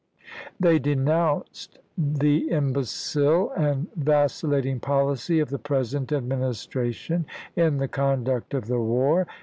They 0.59 0.79
denounced" 0.79 1.77
the 2.23 2.49
imbecile 2.49 3.51
and 3.51 3.93
vacillating 3.93 4.79
policy 4.79 5.39
of 5.39 5.51
the 5.51 5.59
present 5.59 6.11
Administration 6.11 7.27
in 7.55 7.77
the 7.77 7.87
conduct 7.87 8.55
of 8.55 8.65
the 8.65 8.81
war 8.81 9.27